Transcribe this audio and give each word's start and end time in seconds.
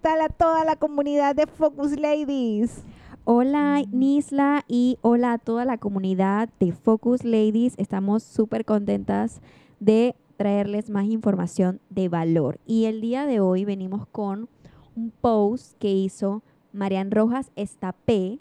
tal 0.00 0.22
a 0.22 0.28
toda 0.30 0.64
la 0.64 0.76
comunidad 0.76 1.34
de 1.34 1.46
Focus 1.46 1.98
Ladies? 1.98 2.84
Hola 3.24 3.82
Nisla 3.92 4.64
y 4.66 4.98
hola 5.02 5.34
a 5.34 5.38
toda 5.38 5.66
la 5.66 5.76
comunidad 5.76 6.48
de 6.58 6.72
Focus 6.72 7.22
Ladies. 7.22 7.74
Estamos 7.76 8.22
súper 8.22 8.64
contentas 8.64 9.42
de 9.78 10.14
traerles 10.38 10.88
más 10.88 11.04
información 11.04 11.80
de 11.90 12.08
valor. 12.08 12.58
Y 12.66 12.86
el 12.86 13.02
día 13.02 13.26
de 13.26 13.40
hoy 13.40 13.66
venimos 13.66 14.06
con 14.06 14.48
un 14.96 15.10
post 15.20 15.76
que 15.78 15.92
hizo 15.92 16.42
Marian 16.72 17.10
Rojas 17.10 17.52
Estapé, 17.54 18.38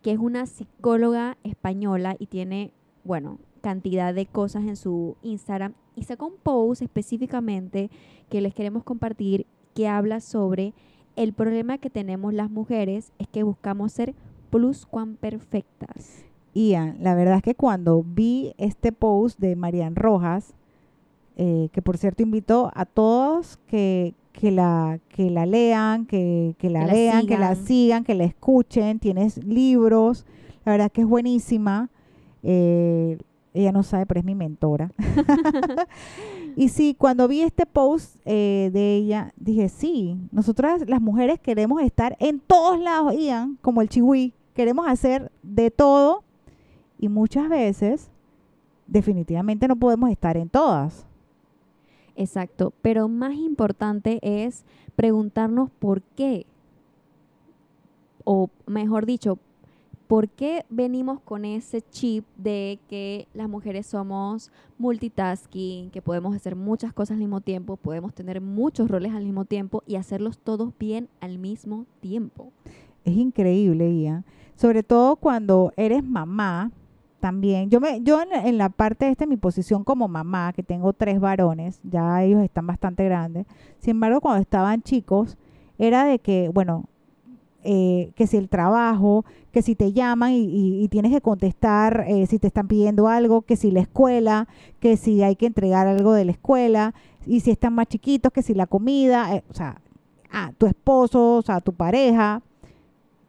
que 0.00 0.12
es 0.12 0.18
una 0.18 0.46
psicóloga 0.46 1.36
española 1.44 2.16
y 2.18 2.26
tiene, 2.26 2.72
bueno, 3.04 3.38
cantidad 3.60 4.14
de 4.14 4.24
cosas 4.24 4.64
en 4.64 4.76
su 4.76 5.16
Instagram. 5.22 5.74
Y 5.94 6.04
sacó 6.04 6.26
un 6.26 6.36
post 6.42 6.80
específicamente 6.80 7.90
que 8.30 8.40
les 8.40 8.54
queremos 8.54 8.82
compartir 8.82 9.46
que 9.76 9.86
habla 9.86 10.20
sobre 10.20 10.72
el 11.16 11.32
problema 11.32 11.78
que 11.78 11.90
tenemos 11.90 12.32
las 12.32 12.50
mujeres 12.50 13.12
es 13.18 13.26
que 13.28 13.42
buscamos 13.42 13.92
ser 13.92 14.14
perfectas. 15.16 16.24
Ian, 16.54 16.96
la 17.00 17.14
verdad 17.14 17.36
es 17.36 17.42
que 17.42 17.54
cuando 17.54 18.02
vi 18.02 18.54
este 18.56 18.92
post 18.92 19.38
de 19.38 19.56
Marian 19.56 19.96
Rojas, 19.96 20.54
eh, 21.36 21.68
que 21.72 21.82
por 21.82 21.98
cierto 21.98 22.22
invito 22.22 22.70
a 22.74 22.86
todos 22.86 23.58
que, 23.66 24.14
que, 24.32 24.50
la, 24.50 24.98
que 25.10 25.28
la 25.28 25.44
lean, 25.44 26.06
que, 26.06 26.54
que 26.58 26.70
la 26.70 26.86
vean, 26.86 27.26
que 27.26 27.36
la 27.36 27.54
sigan, 27.54 28.04
que 28.04 28.14
la 28.14 28.24
escuchen, 28.24 28.98
tienes 28.98 29.44
libros, 29.44 30.24
la 30.64 30.72
verdad 30.72 30.86
es 30.86 30.92
que 30.92 31.00
es 31.02 31.06
buenísima. 31.06 31.90
Eh, 32.42 33.18
ella 33.56 33.72
no 33.72 33.82
sabe, 33.82 34.06
pero 34.06 34.20
es 34.20 34.26
mi 34.26 34.34
mentora. 34.34 34.92
y 36.56 36.68
sí, 36.68 36.94
cuando 36.98 37.28
vi 37.28 37.40
este 37.42 37.66
post 37.66 38.16
eh, 38.24 38.70
de 38.72 38.96
ella, 38.96 39.32
dije, 39.36 39.68
sí, 39.68 40.18
nosotras 40.32 40.88
las 40.88 41.00
mujeres 41.00 41.40
queremos 41.40 41.82
estar 41.82 42.16
en 42.20 42.40
todos 42.40 42.78
lados, 42.78 43.14
Ian, 43.14 43.58
como 43.62 43.82
el 43.82 43.88
chihui, 43.88 44.34
queremos 44.54 44.86
hacer 44.88 45.30
de 45.42 45.70
todo 45.70 46.22
y 46.98 47.08
muchas 47.08 47.48
veces 47.48 48.10
definitivamente 48.86 49.68
no 49.68 49.76
podemos 49.76 50.10
estar 50.10 50.36
en 50.36 50.48
todas. 50.48 51.06
Exacto, 52.14 52.72
pero 52.80 53.08
más 53.08 53.34
importante 53.34 54.18
es 54.22 54.64
preguntarnos 54.96 55.70
por 55.70 56.00
qué, 56.02 56.46
o 58.24 58.48
mejor 58.66 59.04
dicho, 59.04 59.38
¿por 60.06 60.28
qué 60.28 60.64
venimos 60.68 61.20
con 61.20 61.44
ese 61.44 61.82
chip 61.82 62.24
de 62.36 62.78
que 62.88 63.28
las 63.34 63.48
mujeres 63.48 63.86
somos 63.86 64.50
multitasking, 64.78 65.90
que 65.90 66.02
podemos 66.02 66.34
hacer 66.34 66.56
muchas 66.56 66.92
cosas 66.92 67.14
al 67.14 67.20
mismo 67.20 67.40
tiempo, 67.40 67.76
podemos 67.76 68.14
tener 68.14 68.40
muchos 68.40 68.90
roles 68.90 69.12
al 69.12 69.24
mismo 69.24 69.44
tiempo 69.44 69.82
y 69.86 69.96
hacerlos 69.96 70.38
todos 70.38 70.72
bien 70.78 71.08
al 71.20 71.38
mismo 71.38 71.86
tiempo? 72.00 72.52
Es 73.04 73.16
increíble, 73.16 73.92
Ian. 73.94 74.24
Sobre 74.54 74.82
todo 74.82 75.16
cuando 75.16 75.72
eres 75.76 76.02
mamá, 76.02 76.70
también. 77.20 77.70
Yo, 77.70 77.80
me, 77.80 78.02
yo 78.02 78.20
en, 78.22 78.58
la 78.58 78.68
parte 78.68 79.12
de 79.12 79.26
mi 79.26 79.36
posición 79.36 79.82
como 79.82 80.06
mamá, 80.06 80.52
que 80.52 80.62
tengo 80.62 80.92
tres 80.92 81.18
varones, 81.18 81.80
ya 81.82 82.22
ellos 82.22 82.40
están 82.42 82.66
bastante 82.66 83.04
grandes. 83.04 83.46
Sin 83.78 83.92
embargo, 83.92 84.20
cuando 84.20 84.40
estaban 84.40 84.82
chicos, 84.82 85.36
era 85.78 86.04
de 86.04 86.18
que, 86.18 86.48
bueno, 86.52 86.84
eh, 87.66 88.12
que 88.14 88.26
si 88.26 88.36
el 88.36 88.48
trabajo, 88.48 89.24
que 89.52 89.60
si 89.60 89.74
te 89.74 89.92
llaman 89.92 90.32
y, 90.34 90.86
tienes 90.88 91.12
que 91.12 91.20
contestar 91.20 92.04
eh, 92.06 92.26
si 92.26 92.38
te 92.38 92.46
están 92.46 92.68
pidiendo 92.68 93.08
algo, 93.08 93.42
que 93.42 93.56
si 93.56 93.70
la 93.70 93.80
escuela, 93.80 94.46
que 94.78 94.96
si 94.96 95.22
hay 95.22 95.34
que 95.34 95.46
entregar 95.46 95.86
algo 95.88 96.12
de 96.12 96.24
la 96.24 96.32
escuela, 96.32 96.94
y 97.26 97.40
si 97.40 97.50
están 97.50 97.74
más 97.74 97.88
chiquitos, 97.88 98.32
que 98.32 98.42
si 98.42 98.54
la 98.54 98.66
comida, 98.66 99.34
eh, 99.34 99.42
o 99.50 99.54
sea, 99.54 99.80
a 100.30 100.52
tu 100.52 100.66
esposo, 100.66 101.38
o 101.38 101.42
sea, 101.42 101.60
tu 101.60 101.72
pareja, 101.72 102.42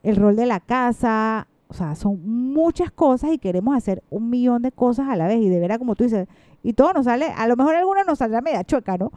el 0.03 0.15
rol 0.15 0.35
de 0.35 0.45
la 0.45 0.59
casa, 0.59 1.47
o 1.67 1.73
sea, 1.73 1.95
son 1.95 2.21
muchas 2.23 2.91
cosas 2.91 3.31
y 3.31 3.39
queremos 3.39 3.75
hacer 3.75 4.03
un 4.09 4.29
millón 4.29 4.61
de 4.61 4.71
cosas 4.71 5.09
a 5.09 5.15
la 5.15 5.27
vez 5.27 5.39
y 5.39 5.49
de 5.49 5.59
veras 5.59 5.79
como 5.79 5.95
tú 5.95 6.03
dices, 6.03 6.27
y 6.63 6.73
todo 6.73 6.93
nos 6.93 7.05
sale, 7.05 7.25
a 7.25 7.47
lo 7.47 7.55
mejor 7.55 7.75
alguna 7.75 8.03
nos 8.03 8.19
saldrá 8.19 8.41
media 8.41 8.63
chueca, 8.63 8.97
¿no? 8.97 9.11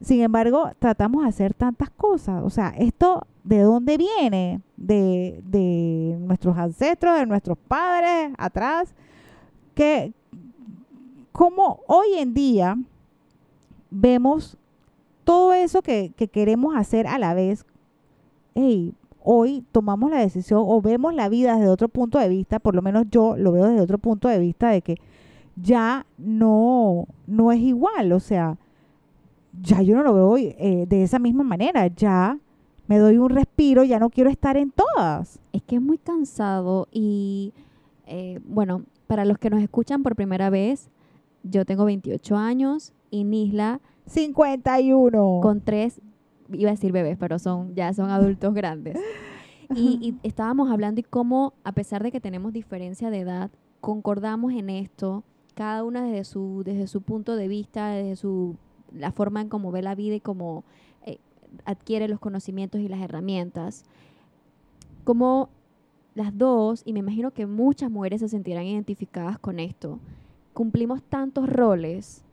Sin 0.00 0.22
embargo, 0.22 0.70
tratamos 0.78 1.22
de 1.22 1.28
hacer 1.28 1.54
tantas 1.54 1.90
cosas. 1.90 2.42
O 2.44 2.50
sea, 2.50 2.72
esto 2.78 3.26
de 3.44 3.60
dónde 3.60 3.98
viene? 3.98 4.60
De, 4.76 5.42
de 5.44 6.16
nuestros 6.20 6.56
ancestros, 6.56 7.18
de 7.18 7.26
nuestros 7.26 7.58
padres 7.58 8.32
atrás. 8.38 8.94
Que 9.74 10.12
como 11.32 11.80
hoy 11.86 12.14
en 12.16 12.34
día 12.34 12.76
vemos 13.90 14.56
todo 15.24 15.52
eso 15.52 15.82
que, 15.82 16.12
que 16.16 16.28
queremos 16.28 16.74
hacer 16.76 17.06
a 17.06 17.18
la 17.18 17.34
vez. 17.34 17.66
Hey, 18.54 18.94
hoy 19.22 19.64
tomamos 19.70 20.10
la 20.10 20.18
decisión 20.18 20.62
o 20.66 20.80
vemos 20.80 21.14
la 21.14 21.28
vida 21.28 21.56
desde 21.56 21.68
otro 21.68 21.88
punto 21.88 22.18
de 22.18 22.28
vista, 22.28 22.58
por 22.58 22.74
lo 22.74 22.82
menos 22.82 23.04
yo 23.10 23.36
lo 23.36 23.52
veo 23.52 23.66
desde 23.66 23.80
otro 23.80 23.98
punto 23.98 24.28
de 24.28 24.38
vista 24.38 24.70
de 24.70 24.82
que 24.82 24.96
ya 25.56 26.06
no, 26.16 27.06
no 27.26 27.52
es 27.52 27.60
igual, 27.60 28.12
o 28.12 28.20
sea, 28.20 28.56
ya 29.60 29.82
yo 29.82 29.94
no 29.96 30.02
lo 30.02 30.14
veo 30.14 30.36
eh, 30.36 30.86
de 30.88 31.02
esa 31.02 31.18
misma 31.18 31.44
manera, 31.44 31.86
ya 31.88 32.38
me 32.86 32.98
doy 32.98 33.18
un 33.18 33.30
respiro, 33.30 33.84
ya 33.84 33.98
no 33.98 34.10
quiero 34.10 34.30
estar 34.30 34.56
en 34.56 34.72
todas. 34.72 35.38
Es 35.52 35.62
que 35.62 35.76
es 35.76 35.82
muy 35.82 35.98
cansado 35.98 36.88
y 36.90 37.52
eh, 38.06 38.40
bueno, 38.44 38.84
para 39.06 39.24
los 39.24 39.38
que 39.38 39.50
nos 39.50 39.62
escuchan 39.62 40.02
por 40.02 40.16
primera 40.16 40.50
vez, 40.50 40.90
yo 41.42 41.64
tengo 41.64 41.84
28 41.84 42.36
años 42.36 42.92
y 43.10 43.24
Nisla 43.24 43.80
51 44.06 45.40
con 45.42 45.60
tres 45.60 46.00
iba 46.52 46.70
a 46.70 46.72
decir 46.72 46.92
bebés, 46.92 47.16
pero 47.18 47.38
son 47.38 47.74
ya 47.74 47.92
son 47.92 48.10
adultos 48.10 48.54
grandes. 48.54 48.98
Y, 49.72 50.16
estábamos 50.24 50.68
hablando 50.68 50.98
y 51.00 51.04
cómo, 51.04 51.52
a 51.62 51.70
pesar 51.70 52.02
de 52.02 52.10
que 52.10 52.20
tenemos 52.20 52.52
diferencia 52.52 53.08
de 53.08 53.20
edad, 53.20 53.52
concordamos 53.80 54.52
en 54.52 54.68
esto, 54.68 55.22
cada 55.54 55.84
una 55.84 56.02
desde 56.02 56.24
su, 56.24 56.62
desde 56.64 56.88
su 56.88 57.02
punto 57.02 57.36
de 57.36 57.46
vista, 57.46 57.90
desde 57.90 58.16
su, 58.16 58.56
la 58.94 59.12
forma 59.12 59.40
en 59.40 59.48
cómo 59.48 59.72
ve 59.72 59.82
la 59.82 59.94
vida 59.94 60.14
y 60.14 60.20
cómo 60.20 60.64
eh, 61.04 61.18
adquiere 61.64 62.08
los 62.08 62.20
conocimientos 62.20 62.80
y 62.80 62.88
las 62.88 63.00
herramientas. 63.00 63.84
Como 65.04 65.48
las 66.14 66.36
dos, 66.36 66.82
y 66.84 66.92
me 66.92 67.00
imagino 67.00 67.30
que 67.30 67.46
muchas 67.46 67.90
mujeres 67.90 68.20
se 68.20 68.28
sentirán 68.28 68.66
identificadas 68.66 69.38
con 69.38 69.58
esto, 69.58 69.98
cumplimos 70.52 71.02
tantos 71.02 71.48
roles 71.48 72.24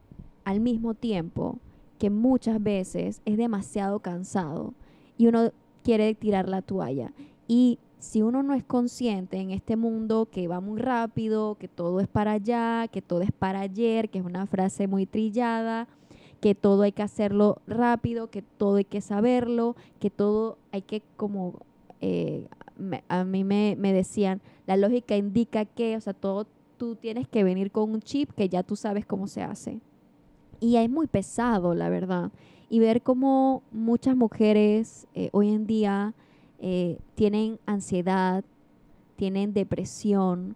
al 0.44 0.59
mismo 0.59 0.94
tiempo 0.94 1.59
que 1.97 2.09
muchas 2.09 2.62
veces 2.62 3.22
es 3.25 3.38
demasiado 3.38 4.00
cansado 4.00 4.74
y 5.18 5.28
uno 5.28 5.51
quiere 5.84 6.13
tirar 6.16 6.47
la 6.47 6.62
toalla. 6.62 7.12
Y 7.47 7.79
si 8.00 8.22
uno 8.22 8.44
no 8.44 8.53
es 8.53 8.63
consciente 8.63 9.38
en 9.38 9.51
este 9.51 9.75
mundo 9.75 10.28
que 10.29 10.47
va 10.47 10.59
muy 10.59 10.79
rápido, 10.79 11.56
que 11.56 11.68
todo 11.68 12.00
es 12.00 12.07
para 12.07 12.34
allá, 12.34 12.88
que 12.88 13.01
todo 13.01 13.22
es 13.22 13.31
para 13.31 13.62
ayer, 13.62 14.09
que 14.09 14.19
es 14.19 14.25
una 14.25 14.45
frase 14.45 14.88
muy 14.88 15.06
trillada, 15.06 15.88
que 16.39 16.55
todo 16.55 16.83
hay 16.83 16.91
que 16.91 17.03
hacerlo 17.03 17.61
rápido, 17.67 18.29
que 18.29 18.41
todo 18.41 18.75
hay 18.75 18.85
que 18.85 19.01
saberlo, 19.01 19.75
que 19.99 20.09
todo 20.09 20.57
hay 20.71 20.81
que 20.81 21.01
como... 21.15 21.59
Eh, 22.01 22.47
a 23.09 23.23
mí 23.23 23.43
me, 23.43 23.75
me 23.79 23.91
decían, 23.91 24.39
la 24.67 24.77
lógica 24.77 25.17
indica 25.17 25.65
que, 25.65 25.97
o 25.97 26.01
sea, 26.01 26.13
todo 26.13 26.45
tú 26.77 26.95
tienes 26.95 27.27
que 27.27 27.43
venir 27.43 27.71
con 27.71 27.91
un 27.91 28.01
chip 28.01 28.31
que 28.31 28.49
ya 28.49 28.63
tú 28.63 28.75
sabes 28.75 29.05
cómo 29.05 29.27
se 29.27 29.41
hace. 29.41 29.79
Y 30.59 30.77
es 30.77 30.89
muy 30.89 31.07
pesado, 31.07 31.73
la 31.73 31.89
verdad. 31.89 32.31
Y 32.69 32.79
ver 32.79 33.01
cómo 33.01 33.63
muchas 33.71 34.15
mujeres 34.15 35.07
eh, 35.15 35.29
hoy 35.31 35.50
en 35.50 35.67
día 35.67 36.13
eh, 36.59 37.00
tienen 37.15 37.59
ansiedad, 37.65 38.44
tienen 39.15 39.53
depresión, 39.53 40.56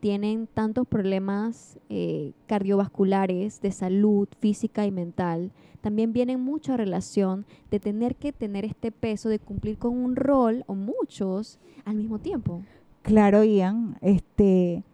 tienen 0.00 0.46
tantos 0.46 0.86
problemas 0.86 1.78
eh, 1.88 2.32
cardiovasculares, 2.46 3.60
de 3.60 3.70
salud 3.70 4.28
física 4.40 4.86
y 4.86 4.90
mental, 4.90 5.52
también 5.80 6.12
vienen 6.12 6.40
mucho 6.40 6.74
a 6.74 6.76
relación 6.76 7.46
de 7.70 7.80
tener 7.80 8.16
que 8.16 8.32
tener 8.32 8.64
este 8.64 8.92
peso 8.92 9.28
de 9.28 9.38
cumplir 9.38 9.78
con 9.78 9.96
un 9.96 10.16
rol 10.16 10.64
o 10.66 10.74
muchos 10.74 11.58
al 11.84 11.96
mismo 11.96 12.18
tiempo. 12.18 12.62
Claro, 13.02 13.44
Ian, 13.44 13.96
este, 14.02 14.84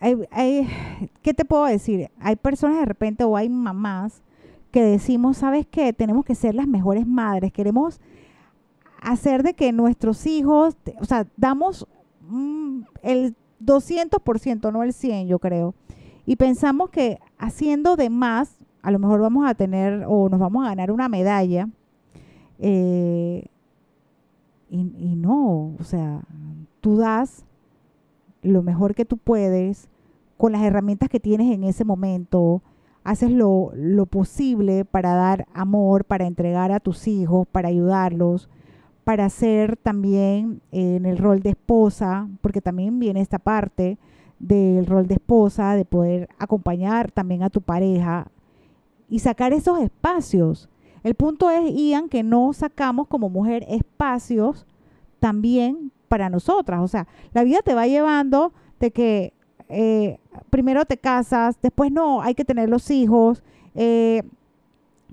hay, 0.00 0.68
¿qué 1.22 1.34
te 1.34 1.44
puedo 1.44 1.64
decir? 1.64 2.10
Hay 2.18 2.36
personas 2.36 2.78
de 2.78 2.86
repente 2.86 3.24
o 3.24 3.36
hay 3.36 3.48
mamás 3.48 4.22
que 4.70 4.82
decimos, 4.82 5.38
¿sabes 5.38 5.66
qué? 5.70 5.92
Tenemos 5.92 6.24
que 6.24 6.34
ser 6.34 6.54
las 6.54 6.66
mejores 6.66 7.06
madres, 7.06 7.52
queremos 7.52 8.00
hacer 9.02 9.42
de 9.42 9.54
que 9.54 9.72
nuestros 9.72 10.26
hijos, 10.26 10.76
o 10.98 11.04
sea, 11.04 11.26
damos 11.36 11.86
mm, 12.22 12.82
el 13.02 13.34
200%, 13.64 14.72
no 14.72 14.82
el 14.82 14.92
100, 14.92 15.28
yo 15.28 15.38
creo. 15.38 15.74
Y 16.26 16.36
pensamos 16.36 16.90
que 16.90 17.18
haciendo 17.38 17.96
de 17.96 18.10
más, 18.10 18.58
a 18.82 18.90
lo 18.90 18.98
mejor 18.98 19.20
vamos 19.20 19.46
a 19.46 19.54
tener 19.54 20.04
o 20.06 20.28
nos 20.28 20.40
vamos 20.40 20.64
a 20.64 20.68
ganar 20.68 20.90
una 20.90 21.08
medalla. 21.08 21.68
Eh, 22.58 23.46
y, 24.70 24.78
y 24.78 25.16
no, 25.16 25.74
o 25.78 25.84
sea, 25.84 26.22
tú 26.80 26.96
das 26.96 27.44
lo 28.42 28.62
mejor 28.62 28.94
que 28.94 29.04
tú 29.04 29.16
puedes, 29.16 29.88
con 30.36 30.52
las 30.52 30.62
herramientas 30.62 31.08
que 31.08 31.20
tienes 31.20 31.52
en 31.52 31.64
ese 31.64 31.84
momento, 31.84 32.62
haces 33.04 33.30
lo, 33.30 33.70
lo 33.74 34.06
posible 34.06 34.84
para 34.84 35.14
dar 35.14 35.46
amor, 35.54 36.04
para 36.04 36.26
entregar 36.26 36.72
a 36.72 36.80
tus 36.80 37.08
hijos, 37.08 37.46
para 37.48 37.68
ayudarlos, 37.68 38.48
para 39.04 39.28
ser 39.30 39.76
también 39.76 40.60
eh, 40.70 40.96
en 40.96 41.06
el 41.06 41.18
rol 41.18 41.40
de 41.40 41.50
esposa, 41.50 42.28
porque 42.40 42.60
también 42.60 42.98
viene 42.98 43.20
esta 43.20 43.38
parte 43.38 43.98
del 44.38 44.86
rol 44.86 45.06
de 45.06 45.14
esposa, 45.14 45.74
de 45.74 45.84
poder 45.84 46.28
acompañar 46.38 47.10
también 47.10 47.42
a 47.42 47.50
tu 47.50 47.60
pareja 47.60 48.28
y 49.08 49.18
sacar 49.20 49.52
esos 49.52 49.80
espacios. 49.80 50.68
El 51.02 51.14
punto 51.14 51.50
es, 51.50 51.72
Ian, 51.74 52.08
que 52.08 52.22
no 52.22 52.52
sacamos 52.52 53.08
como 53.08 53.28
mujer 53.28 53.64
espacios 53.68 54.66
también 55.20 55.92
para 56.08 56.28
nosotras. 56.28 56.80
O 56.80 56.88
sea, 56.88 57.06
la 57.32 57.44
vida 57.44 57.60
te 57.64 57.74
va 57.74 57.86
llevando 57.86 58.52
de 58.78 58.90
que 58.90 59.32
eh, 59.68 60.18
primero 60.50 60.84
te 60.84 60.98
casas, 60.98 61.56
después 61.62 61.90
no, 61.90 62.20
hay 62.20 62.34
que 62.34 62.44
tener 62.44 62.68
los 62.68 62.90
hijos, 62.90 63.42
eh, 63.74 64.22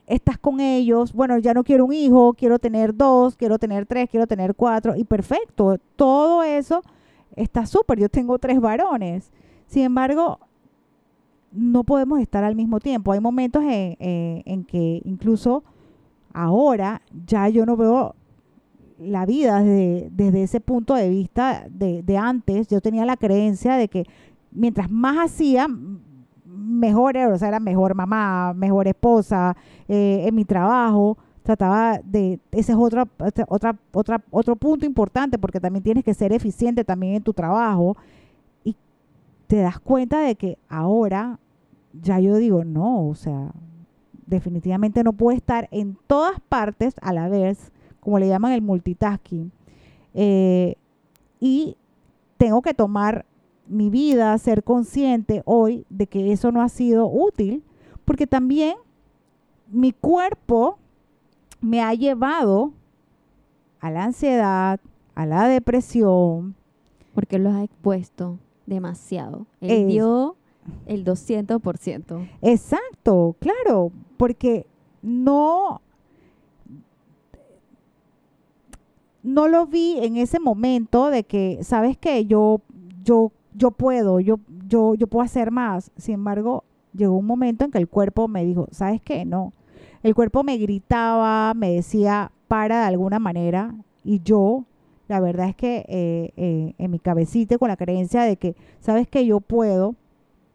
estás 0.09 0.37
con 0.37 0.59
ellos, 0.59 1.13
bueno, 1.13 1.37
ya 1.37 1.53
no 1.53 1.63
quiero 1.63 1.85
un 1.85 1.93
hijo, 1.93 2.33
quiero 2.33 2.59
tener 2.59 2.95
dos, 2.95 3.35
quiero 3.35 3.59
tener 3.59 3.85
tres, 3.85 4.09
quiero 4.09 4.27
tener 4.27 4.55
cuatro, 4.55 4.95
y 4.95 5.03
perfecto, 5.03 5.77
todo 5.95 6.43
eso 6.43 6.81
está 7.35 7.65
súper, 7.65 7.99
yo 7.99 8.09
tengo 8.09 8.39
tres 8.39 8.59
varones. 8.59 9.31
Sin 9.67 9.83
embargo, 9.83 10.39
no 11.51 11.83
podemos 11.83 12.19
estar 12.19 12.43
al 12.43 12.55
mismo 12.55 12.79
tiempo. 12.79 13.11
Hay 13.11 13.19
momentos 13.19 13.61
en, 13.63 13.95
eh, 13.99 14.41
en 14.45 14.65
que 14.65 15.01
incluso 15.05 15.63
ahora 16.33 17.01
ya 17.25 17.47
yo 17.49 17.65
no 17.65 17.77
veo 17.77 18.15
la 18.99 19.25
vida 19.25 19.61
desde, 19.61 20.09
desde 20.11 20.43
ese 20.43 20.59
punto 20.59 20.95
de 20.95 21.09
vista 21.09 21.65
de, 21.69 22.03
de, 22.03 22.17
antes. 22.17 22.67
Yo 22.67 22.81
tenía 22.81 23.05
la 23.05 23.15
creencia 23.15 23.75
de 23.75 23.87
que 23.87 24.05
mientras 24.51 24.91
más 24.91 25.17
hacía, 25.17 25.67
mejor 26.59 27.17
era, 27.17 27.33
o 27.33 27.37
sea, 27.37 27.47
era 27.49 27.59
mejor 27.59 27.95
mamá, 27.95 28.53
mejor 28.53 28.87
esposa, 28.87 29.55
eh, 29.87 30.25
en 30.27 30.35
mi 30.35 30.45
trabajo. 30.45 31.17
Trataba 31.43 31.99
de, 32.03 32.39
ese 32.51 32.73
es 32.73 32.77
otra, 32.77 33.07
otra, 33.47 33.75
otra, 33.91 34.23
otro 34.29 34.55
punto 34.55 34.85
importante 34.85 35.39
porque 35.39 35.59
también 35.59 35.83
tienes 35.83 36.03
que 36.03 36.13
ser 36.13 36.31
eficiente 36.31 36.83
también 36.83 37.15
en 37.15 37.23
tu 37.23 37.33
trabajo 37.33 37.97
y 38.63 38.75
te 39.47 39.57
das 39.61 39.79
cuenta 39.79 40.19
de 40.19 40.35
que 40.35 40.59
ahora 40.67 41.39
ya 41.93 42.19
yo 42.19 42.35
digo, 42.35 42.63
no, 42.63 43.07
o 43.07 43.15
sea, 43.15 43.51
definitivamente 44.27 45.03
no 45.03 45.13
puedo 45.13 45.35
estar 45.35 45.67
en 45.71 45.97
todas 46.07 46.39
partes 46.49 46.95
a 47.01 47.13
la 47.13 47.29
vez, 47.29 47.71
como 47.99 48.19
le 48.19 48.27
llaman 48.27 48.51
el 48.51 48.61
multitasking. 48.61 49.51
Eh, 50.13 50.75
y 51.39 51.77
tengo 52.37 52.61
que 52.61 52.73
tomar 52.73 53.25
mi 53.69 53.89
vida, 53.89 54.37
ser 54.37 54.63
consciente 54.63 55.43
hoy 55.45 55.85
de 55.89 56.07
que 56.07 56.31
eso 56.31 56.51
no 56.51 56.61
ha 56.61 56.69
sido 56.69 57.07
útil, 57.07 57.63
porque 58.03 58.27
también 58.27 58.75
mi 59.69 59.91
cuerpo 59.93 60.77
me 61.61 61.81
ha 61.81 61.93
llevado 61.93 62.73
a 63.79 63.91
la 63.91 64.05
ansiedad, 64.05 64.79
a 65.15 65.25
la 65.25 65.47
depresión. 65.47 66.55
Porque 67.13 67.39
lo 67.39 67.49
has 67.49 67.63
expuesto 67.63 68.39
demasiado. 68.65 69.45
Él 69.61 69.87
dio 69.87 70.35
el 70.85 71.05
200%. 71.05 72.29
Exacto, 72.41 73.35
claro, 73.39 73.91
porque 74.17 74.65
no 75.01 75.81
no 79.21 79.47
lo 79.47 79.67
vi 79.67 79.97
en 79.99 80.15
ese 80.15 80.39
momento 80.39 81.09
de 81.09 81.23
que, 81.23 81.59
¿sabes 81.61 81.97
qué? 81.97 82.25
Yo 82.25 82.61
yo 83.03 83.31
yo 83.59 83.71
puedo, 83.71 84.19
yo, 84.21 84.39
yo, 84.67 84.95
yo 84.95 85.05
puedo 85.07 85.23
hacer 85.23 85.51
más. 85.51 85.91
Sin 85.97 86.15
embargo, 86.15 86.63
llegó 86.93 87.17
un 87.17 87.25
momento 87.25 87.65
en 87.65 87.71
que 87.71 87.77
el 87.77 87.87
cuerpo 87.87 88.27
me 88.27 88.43
dijo, 88.45 88.67
¿sabes 88.71 89.01
qué? 89.01 89.25
No. 89.25 89.53
El 90.01 90.15
cuerpo 90.15 90.43
me 90.43 90.57
gritaba, 90.57 91.53
me 91.53 91.73
decía, 91.73 92.31
para 92.47 92.79
de 92.79 92.87
alguna 92.87 93.19
manera, 93.19 93.75
y 94.03 94.21
yo, 94.21 94.63
la 95.07 95.19
verdad 95.19 95.49
es 95.49 95.55
que 95.55 95.85
eh, 95.89 96.31
eh, 96.37 96.73
en 96.77 96.91
mi 96.91 96.99
cabecita, 96.99 97.57
con 97.57 97.67
la 97.67 97.75
creencia 97.75 98.23
de 98.23 98.37
que, 98.37 98.55
¿sabes 98.79 99.07
que 99.07 99.25
Yo 99.25 99.41
puedo, 99.41 99.95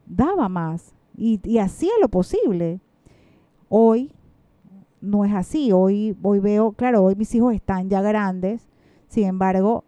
daba 0.07 0.49
más 0.49 0.95
y, 1.15 1.39
y 1.43 1.59
hacía 1.59 1.91
lo 2.01 2.09
posible. 2.09 2.79
Hoy 3.69 4.11
no 4.99 5.25
es 5.25 5.33
así. 5.33 5.71
Hoy, 5.71 6.17
hoy 6.23 6.39
veo, 6.39 6.71
claro, 6.71 7.03
hoy 7.03 7.15
mis 7.15 7.33
hijos 7.35 7.53
están 7.53 7.87
ya 7.87 8.01
grandes, 8.01 8.67
sin 9.07 9.25
embargo, 9.25 9.83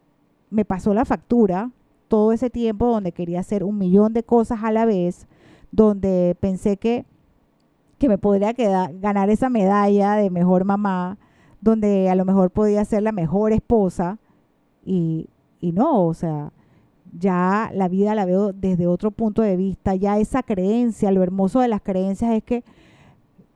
me 0.49 0.65
pasó 0.65 0.93
la 0.93 1.03
factura 1.03 1.71
todo 2.07 2.31
ese 2.31 2.50
tiempo 2.50 2.88
donde 2.88 3.12
quería 3.12 3.39
hacer 3.39 3.63
un 3.63 3.77
millón 3.77 4.13
de 4.13 4.24
cosas 4.24 4.63
a 4.63 4.71
la 4.71 4.86
vez, 4.86 5.27
donde 5.71 6.36
pensé 6.39 6.77
que, 6.77 7.06
que 7.98 8.09
me 8.09 8.18
podría 8.18 8.54
quedar, 8.54 8.98
ganar 9.00 9.30
esa 9.30 9.50
medalla 9.50 10.15
de 10.15 10.30
mejor 10.30 10.65
mamá, 10.65 11.18
donde 11.62 12.09
a 12.09 12.15
lo 12.15 12.25
mejor 12.25 12.51
podía 12.51 12.86
ser 12.86 13.04
la 13.04 13.12
mejor 13.12 13.51
esposa 13.51 14.19
y, 14.86 15.30
y 15.59 15.71
no, 15.71 16.06
o 16.06 16.13
sea, 16.13 16.51
ya 17.18 17.71
la 17.74 17.88
vida 17.88 18.15
la 18.15 18.25
veo 18.25 18.53
desde 18.53 18.88
otro 18.88 19.12
punto 19.12 19.42
de 19.42 19.57
vista, 19.57 19.95
ya 19.95 20.18
esa 20.18 20.44
creencia, 20.44 21.12
lo 21.12 21.24
hermoso 21.24 21.60
de 21.60 21.68
las 21.68 21.81
creencias 21.81 22.33
es 22.33 22.44
que, 22.44 22.63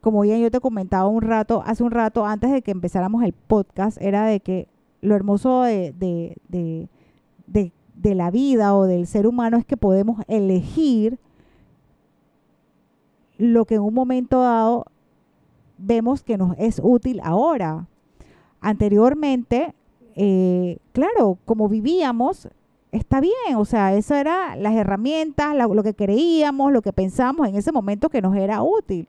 como 0.02 0.26
ya 0.26 0.38
yo 0.38 0.50
te 0.50 0.60
comentaba 0.60 1.08
un 1.08 1.22
rato, 1.22 1.62
hace 1.66 1.84
un 1.84 1.92
rato, 1.92 2.26
antes 2.26 2.52
de 2.52 2.62
que 2.62 2.72
empezáramos 2.72 3.24
el 3.24 3.34
podcast, 3.34 4.02
era 4.02 4.26
de 4.26 4.40
que 4.40 4.68
lo 5.02 5.16
hermoso 5.16 5.64
de, 5.64 5.94
de, 5.94 6.38
de, 6.48 6.90
de 7.48 7.72
de 8.02 8.16
la 8.16 8.32
vida 8.32 8.76
o 8.76 8.86
del 8.86 9.06
ser 9.06 9.28
humano 9.28 9.58
es 9.58 9.66
que 9.66 9.78
podemos 9.78 10.22
elegir 10.28 11.20
lo 13.38 13.66
que 13.66 13.76
en 13.76 13.82
un 13.82 13.94
momento 13.94 14.42
dado 14.42 14.86
vemos 15.78 16.24
que 16.24 16.38
nos 16.38 16.58
es 16.58 16.80
útil 16.84 17.20
ahora. 17.24 17.88
Anteriormente, 18.60 19.74
eh, 20.16 20.78
claro, 20.94 21.38
como 21.46 21.70
vivíamos, 21.70 22.48
está 22.92 23.20
bien, 23.20 23.56
o 23.56 23.66
sea, 23.66 23.96
eso 23.96 24.16
era 24.16 24.56
las 24.56 24.74
herramientas, 24.74 25.56
lo 25.56 25.84
que 25.84 25.96
creíamos, 25.96 26.72
lo 26.72 26.82
que 26.82 26.94
pensamos 26.94 27.48
en 27.48 27.56
ese 27.56 27.72
momento 27.72 28.10
que 28.10 28.22
nos 28.22 28.36
era 28.36 28.64
útil. 28.64 29.08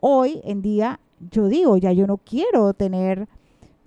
Hoy 0.00 0.40
en 0.44 0.62
día, 0.62 1.00
yo 1.30 1.46
digo, 1.48 1.76
ya 1.76 1.92
yo 1.92 2.06
no 2.06 2.18
quiero 2.18 2.74
tener, 2.74 3.28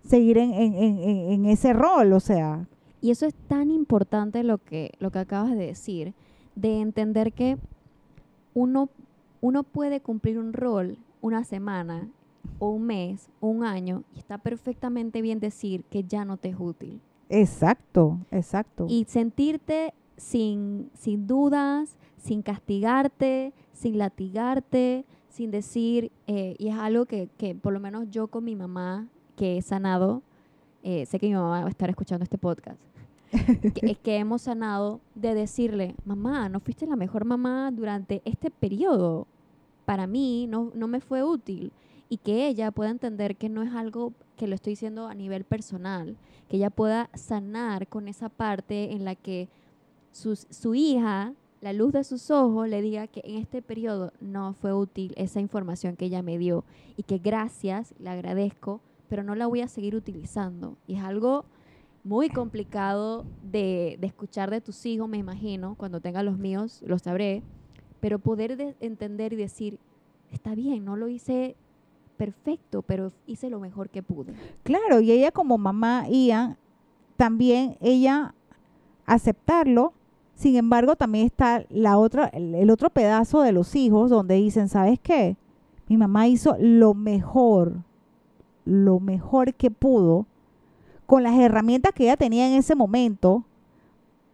seguir 0.04 0.38
en, 0.38 0.54
en, 0.54 0.75
en, 0.75 1.32
en 1.32 1.46
ese 1.46 1.74
rol, 1.74 2.13
o 2.13 2.20
sea, 2.20 2.68
y 3.06 3.12
eso 3.12 3.28
es 3.28 3.36
tan 3.48 3.70
importante 3.70 4.44
lo 4.44 4.58
que, 4.58 4.94
lo 4.98 5.12
que 5.12 5.20
acabas 5.20 5.52
de 5.52 5.68
decir, 5.68 6.16
de 6.56 6.82
entender 6.82 7.34
que 7.34 7.60
uno, 8.56 8.90
uno 9.42 9.62
puede 9.62 10.02
cumplir 10.02 10.40
un 10.40 10.54
rol 10.54 10.98
una 11.22 11.44
semana 11.44 12.10
o 12.58 12.72
un 12.72 12.88
mes 12.88 13.30
o 13.42 13.48
un 13.50 13.64
año 13.64 14.04
y 14.16 14.18
está 14.18 14.40
perfectamente 14.40 15.22
bien 15.22 15.40
decir 15.40 15.84
que 15.84 16.04
ya 16.04 16.26
no 16.26 16.38
te 16.38 16.50
es 16.50 16.56
útil. 16.58 17.00
Exacto, 17.30 18.18
exacto. 18.32 18.88
Y 18.90 19.06
sentirte 19.08 19.94
sin, 20.18 20.90
sin 20.96 21.28
dudas, 21.28 21.98
sin 22.18 22.42
castigarte, 22.42 23.54
sin 23.72 24.00
latigarte, 24.00 25.06
sin 25.30 25.52
decir, 25.52 26.12
eh, 26.26 26.56
y 26.58 26.70
es 26.70 26.76
algo 26.76 27.06
que, 27.06 27.30
que 27.38 27.54
por 27.54 27.72
lo 27.72 27.80
menos 27.80 28.10
yo 28.10 28.30
con 28.30 28.44
mi 28.44 28.56
mamá, 28.56 29.10
que 29.36 29.58
he 29.58 29.62
sanado, 29.62 30.24
eh, 30.88 31.08
sé 31.08 31.18
que 31.18 31.28
mi 31.28 31.34
mamá 31.34 31.62
va 31.62 31.66
a 31.66 31.70
estar 31.70 31.90
escuchando 31.90 32.24
este 32.24 32.38
podcast, 32.38 32.80
que, 33.74 33.96
que, 33.96 34.18
hemos 34.18 34.44
sanado 34.44 35.00
de 35.15 35.34
decirle, 35.34 35.96
mamá, 36.06 36.50
no 36.50 36.60
fuiste 36.60 36.88
la 36.88 36.96
mejor 36.96 37.25
mamá 37.25 37.72
durante 37.72 38.22
este 38.25 38.51
periodo. 38.51 39.27
Para 39.86 40.08
mí 40.08 40.48
no, 40.48 40.72
no 40.74 40.88
me 40.88 41.00
fue 41.00 41.24
útil. 41.24 41.72
Y 42.10 42.18
que 42.18 42.48
ella 42.48 42.72
pueda 42.72 42.92
entender 42.92 43.36
que 43.36 43.50
no 43.50 43.63
es 43.63 43.74
algo 43.74 44.13
que 44.36 44.48
lo 44.48 44.56
estoy 44.56 44.74
diciendo 44.74 45.08
a 45.08 45.15
nivel 45.15 45.44
personal, 45.44 46.18
que 46.50 46.58
ella 46.58 46.70
pueda 46.70 47.10
sanar 47.13 47.88
con 47.88 48.08
esa 48.08 48.30
parte 48.30 48.94
en 48.94 49.06
la 49.06 49.15
que 49.15 49.50
su 50.12 50.75
hija, 50.75 51.34
la 51.62 51.74
luz 51.74 51.94
de 51.94 52.04
sus 52.04 52.30
ojos, 52.30 52.70
le 52.70 52.82
diga 52.82 53.08
que 53.08 53.22
en 53.25 53.38
este 53.38 53.62
periodo 53.62 54.13
no 54.22 54.54
fue 54.54 54.74
útil 54.74 55.13
esa 55.18 55.39
información 55.39 55.96
que 55.96 56.06
ella 56.06 56.22
me 56.22 56.38
dio 56.38 56.63
y 56.96 57.04
que 57.04 57.18
gracias, 57.18 57.96
le 58.00 58.10
agradezco, 58.10 58.82
pero 59.10 59.24
no 59.24 59.36
la 59.36 59.48
voy 59.48 59.62
a 59.62 59.68
seguir 59.68 59.96
utilizando. 59.96 60.77
Y 60.88 60.96
es 60.96 61.04
algo 61.04 61.46
muy 62.06 62.30
complicado 62.30 63.26
de, 63.42 63.98
escuchar 64.04 64.52
de 64.52 64.62
tus 64.62 64.86
hijos, 64.86 65.10
me 65.10 65.18
imagino, 65.18 65.74
cuando 65.76 66.00
tenga 66.00 66.22
los 66.22 66.38
míos, 66.38 66.84
lo 66.86 67.00
sabré, 67.00 67.42
pero 68.00 68.20
poder 68.20 68.76
entender 68.80 69.34
y 69.34 69.38
decir, 69.38 69.80
está 70.32 70.54
bien, 70.54 70.86
no 70.86 70.96
lo 70.96 71.08
hice 71.08 71.56
perfecto, 72.16 72.84
pero 72.84 73.12
hice 73.26 73.50
lo 73.50 73.60
mejor 73.60 73.90
que 73.90 74.04
pude. 74.04 74.36
Claro, 74.62 75.02
y 75.02 75.12
ella 75.12 75.32
como 75.32 75.58
mamá, 75.58 76.08
Ian, 76.08 76.58
también 77.18 77.76
ella 77.82 78.36
aceptarlo, 79.08 79.94
sin 80.36 80.58
embargo, 80.58 80.96
también 80.96 81.26
está 81.26 81.66
la 81.70 81.98
otra, 81.98 82.28
el 82.28 82.70
otro 82.70 82.92
pedazo 82.92 83.42
de 83.42 83.52
los 83.52 83.76
hijos 83.76 84.12
donde 84.12 84.36
dicen, 84.36 84.70
¿sabes 84.70 85.00
qué? 85.00 85.38
Mi 85.88 85.98
mamá 85.98 86.28
hizo 86.28 86.56
lo 86.60 86.94
mejor, 86.94 87.78
lo 88.64 89.00
mejor 89.00 89.56
que 89.56 89.72
pudo 89.72 90.28
con 91.06 91.24
las 91.24 91.38
herramientas 91.38 91.94
que 91.94 92.04
ella 92.04 92.18
tenía 92.18 92.48
en 92.48 92.54
ese 92.54 92.76
momento 92.76 93.44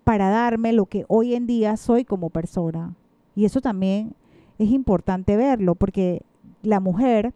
para 0.04 0.30
darme 0.30 0.74
lo 0.74 0.86
que 0.86 1.06
hoy 1.08 1.36
en 1.36 1.46
día 1.48 1.78
soy 1.78 2.06
como 2.06 2.30
persona. 2.30 2.96
Y 3.36 3.46
eso 3.46 3.62
también 3.62 4.14
es 4.60 4.70
importante 4.72 5.36
verlo 5.38 5.76
porque 5.76 6.22
la 6.64 6.80
mujer 6.80 7.34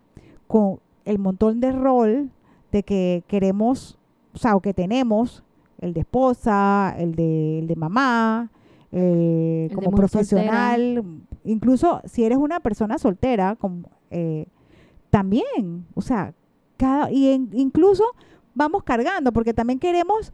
con 0.48 0.80
el 1.06 1.20
montón 1.20 1.60
de 1.60 1.72
rol 1.72 2.30
de 2.72 2.84
que 2.84 3.24
queremos, 3.27 3.98
o 4.34 4.38
sea, 4.38 4.56
o 4.56 4.62
que 4.62 4.74
tenemos, 4.74 5.44
el 5.80 5.94
de 5.94 6.01
esposa, 6.01 6.96
el 6.98 7.15
de, 7.15 7.60
el 7.60 7.68
de 7.68 7.75
mamá, 7.75 8.50
eh, 8.92 9.68
El 9.70 9.75
como 9.75 9.92
profesional, 9.92 11.04
incluso 11.44 12.01
si 12.06 12.24
eres 12.24 12.38
una 12.38 12.60
persona 12.60 12.98
soltera, 12.98 13.56
como, 13.56 13.89
eh, 14.10 14.48
también, 15.10 15.86
o 15.94 16.01
sea, 16.01 16.34
cada, 16.77 17.12
y 17.12 17.30
en- 17.30 17.50
incluso 17.54 18.04
vamos 18.55 18.83
cargando, 18.83 19.31
porque 19.31 19.53
también 19.53 19.77
queremos 19.77 20.33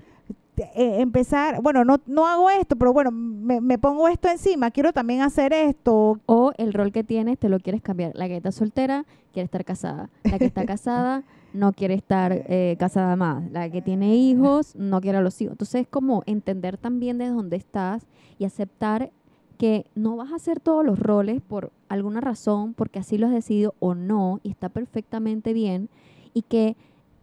eh, 0.57 1.01
empezar, 1.01 1.61
bueno, 1.61 1.83
no, 1.83 1.99
no 2.05 2.27
hago 2.27 2.49
esto, 2.49 2.75
pero 2.75 2.93
bueno, 2.93 3.11
me, 3.11 3.61
me 3.61 3.77
pongo 3.77 4.07
esto 4.07 4.29
encima, 4.29 4.71
quiero 4.71 4.93
también 4.93 5.21
hacer 5.21 5.53
esto, 5.53 6.19
O 6.25 6.51
el 6.57 6.73
rol 6.73 6.91
que 6.91 7.03
tienes 7.03 7.39
te 7.39 7.49
lo 7.49 7.59
quieres 7.59 7.81
cambiar. 7.81 8.11
La 8.15 8.27
que 8.27 8.37
está 8.37 8.51
soltera 8.51 9.05
quiere 9.33 9.45
estar 9.45 9.65
casada. 9.65 10.09
La 10.23 10.37
que 10.37 10.45
está 10.45 10.65
casada 10.65 11.23
no 11.53 11.73
quiere 11.73 11.95
estar 11.95 12.31
eh, 12.31 12.75
casada 12.79 13.15
más. 13.15 13.49
La 13.51 13.69
que 13.69 13.81
tiene 13.81 14.15
hijos 14.15 14.75
no 14.75 15.01
quiere 15.01 15.17
a 15.17 15.21
los 15.21 15.41
hijos. 15.41 15.53
Entonces 15.53 15.81
es 15.81 15.87
como 15.87 16.23
entender 16.25 16.77
también 16.77 17.17
de 17.17 17.29
dónde 17.29 17.57
estás 17.57 18.05
y 18.37 18.45
aceptar 18.45 19.11
que 19.57 19.85
no 19.95 20.15
vas 20.15 20.31
a 20.31 20.35
hacer 20.35 20.59
todos 20.59 20.85
los 20.85 20.97
roles 20.97 21.41
por 21.41 21.71
alguna 21.87 22.19
razón, 22.19 22.73
porque 22.73 22.99
así 22.99 23.17
lo 23.17 23.27
has 23.27 23.33
decidido 23.33 23.75
o 23.79 23.93
no, 23.93 24.39
y 24.41 24.49
está 24.49 24.69
perfectamente 24.69 25.53
bien, 25.53 25.87
y 26.33 26.41
que 26.41 26.75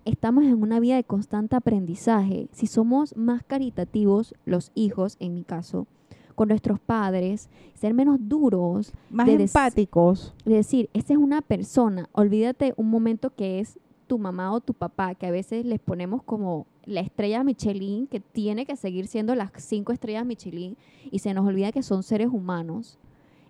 estamos 0.08 0.44
en 0.44 0.60
una 0.62 0.80
vida 0.80 0.96
de 0.96 1.04
constante 1.04 1.56
aprendizaje. 1.56 2.48
Si 2.52 2.66
somos 2.66 3.16
más 3.16 3.42
caritativos, 3.44 4.34
los 4.44 4.72
hijos, 4.74 5.16
en 5.20 5.34
mi 5.34 5.44
caso, 5.44 5.86
con 6.34 6.48
nuestros 6.48 6.78
padres, 6.78 7.48
ser 7.74 7.94
menos 7.94 8.18
duros, 8.20 8.92
más 9.10 9.26
de 9.26 9.32
empáticos. 9.44 10.34
de 10.44 10.54
decir, 10.54 10.88
esa 10.94 11.12
es 11.14 11.18
una 11.18 11.42
persona, 11.42 12.08
olvídate 12.12 12.74
un 12.76 12.88
momento 12.90 13.30
que 13.34 13.58
es 13.60 13.78
tu 14.06 14.18
mamá 14.18 14.52
o 14.52 14.60
tu 14.60 14.72
papá, 14.72 15.14
que 15.14 15.26
a 15.26 15.30
veces 15.30 15.66
les 15.66 15.80
ponemos 15.80 16.22
como 16.22 16.66
la 16.86 17.00
estrella 17.00 17.44
Michelin, 17.44 18.06
que 18.06 18.20
tiene 18.20 18.64
que 18.66 18.76
seguir 18.76 19.06
siendo 19.08 19.34
las 19.34 19.50
cinco 19.56 19.92
estrellas 19.92 20.24
Michelin, 20.24 20.76
y 21.10 21.18
se 21.18 21.34
nos 21.34 21.46
olvida 21.46 21.72
que 21.72 21.82
son 21.82 22.02
seres 22.02 22.28
humanos. 22.32 22.98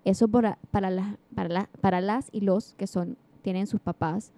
Eso 0.04 0.26
para, 0.26 0.58
para, 0.70 0.90
las, 0.90 1.16
para, 1.34 1.48
la- 1.48 1.68
para 1.80 2.00
las 2.00 2.28
y 2.32 2.40
los 2.40 2.74
que 2.74 2.86
son, 2.86 3.16
tienen 3.42 3.66
sus 3.66 3.80
papás. 3.80 4.32